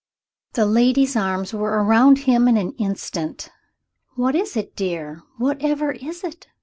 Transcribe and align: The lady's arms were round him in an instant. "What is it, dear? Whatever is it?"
The 0.53 0.65
lady's 0.65 1.15
arms 1.15 1.53
were 1.53 1.79
round 1.83 2.17
him 2.21 2.47
in 2.47 2.57
an 2.57 2.71
instant. 2.79 3.51
"What 4.15 4.33
is 4.35 4.57
it, 4.57 4.75
dear? 4.75 5.21
Whatever 5.37 5.91
is 5.91 6.23
it?" 6.23 6.47